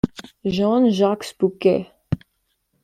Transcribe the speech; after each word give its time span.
Jean-Jacques 0.45 1.35
Bouquet. 1.37 1.91